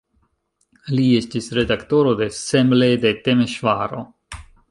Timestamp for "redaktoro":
1.57-2.15